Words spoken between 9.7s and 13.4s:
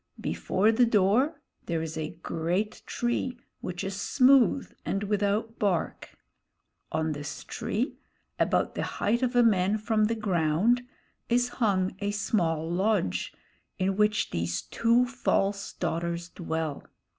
from the ground, is hung a small lodge,